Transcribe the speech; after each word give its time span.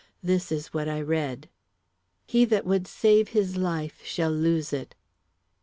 This 0.23 0.51
is 0.51 0.73
what 0.73 0.89
I 0.89 0.99
read: 0.99 1.47
"_He 2.27 2.49
that 2.49 2.65
would 2.65 2.87
save 2.87 3.27
his 3.27 3.55
life 3.55 4.03
shall 4.03 4.31
lose 4.31 4.73
it. 4.73 4.95